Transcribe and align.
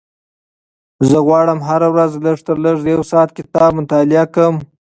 زه 1.09 1.17
غواړم 1.27 1.59
هره 1.67 1.87
ورځ 1.93 2.11
لږترلږه 2.25 2.87
یو 2.93 3.01
ساعت 3.11 3.29
کتاب 3.37 3.69
مطالعه 3.79 4.25
کړم. 4.33 4.55